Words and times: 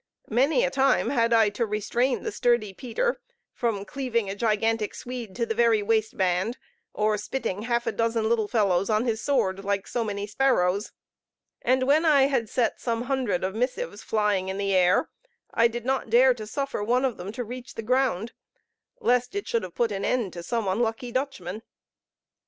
Many 0.31 0.65
a 0.65 0.71
time 0.71 1.11
had 1.11 1.31
I 1.31 1.49
to 1.49 1.63
restrain 1.63 2.23
the 2.23 2.31
sturdy 2.31 2.73
Peter 2.73 3.21
from 3.53 3.85
cleaving 3.85 4.31
a 4.31 4.35
gigantic 4.35 4.95
Swede 4.95 5.35
to 5.35 5.45
the 5.45 5.53
very 5.53 5.83
waistband, 5.83 6.57
or 6.91 7.19
spitting 7.19 7.61
half 7.61 7.85
a 7.85 7.91
dozen 7.91 8.27
little 8.27 8.47
fellows 8.47 8.89
on 8.89 9.05
his 9.05 9.21
sword, 9.21 9.63
like 9.63 9.85
so 9.87 10.03
many 10.03 10.25
sparrows. 10.25 10.91
And 11.61 11.83
when 11.83 12.03
I 12.03 12.23
had 12.23 12.49
set 12.49 12.81
some 12.81 13.03
hundred 13.03 13.43
of 13.43 13.53
missives 13.53 14.01
flying 14.01 14.49
in 14.49 14.57
the 14.57 14.73
air, 14.73 15.11
I 15.53 15.67
did 15.67 15.85
not 15.85 16.09
dare 16.09 16.33
to 16.33 16.47
suffer 16.47 16.81
one 16.81 17.05
of 17.05 17.17
them 17.17 17.31
to 17.33 17.43
reach 17.43 17.75
the 17.75 17.83
ground, 17.83 18.33
lest 18.99 19.35
it 19.35 19.47
should 19.47 19.61
have 19.61 19.75
put 19.75 19.91
an 19.91 20.03
end 20.03 20.33
to 20.33 20.41
some 20.41 20.67
unlucky 20.67 21.11
Dutchman. 21.11 21.61